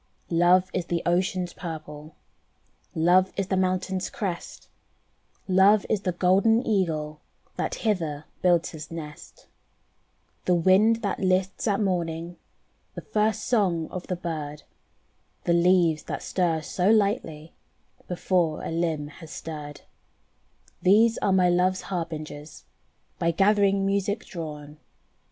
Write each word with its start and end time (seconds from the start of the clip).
Love 0.33 0.71
is 0.73 0.87
the 0.87 1.03
ocean's 1.05 1.53
purple, 1.53 2.15
Love 2.95 3.31
is 3.37 3.49
the 3.49 3.55
mountain's 3.55 4.09
crest, 4.09 4.67
Love 5.47 5.85
is 5.91 6.01
the 6.01 6.11
golden 6.11 6.65
Eagle 6.65 7.21
That 7.55 7.75
hither 7.85 8.25
builds 8.41 8.69
his 8.71 8.89
nest. 8.89 9.45
The 10.45 10.55
wind 10.55 11.03
that 11.03 11.19
lists 11.19 11.67
at 11.67 11.79
morning. 11.79 12.37
The 12.95 13.01
first 13.03 13.43
song 13.43 13.89
of 13.91 14.07
the 14.07 14.15
bird, 14.15 14.63
The 15.43 15.53
leaves 15.53 16.01
that 16.05 16.23
stir 16.23 16.61
so 16.63 16.89
lightly 16.89 17.53
Before 18.07 18.63
a 18.63 18.71
limb 18.71 19.05
has 19.07 19.29
stirred: 19.29 19.81
These 20.81 21.19
are 21.19 21.31
my 21.31 21.47
love's 21.47 21.81
harbingers 21.83 22.63
By 23.19 23.29
gathering 23.29 23.85
music 23.85 24.25
drawn. 24.25 24.77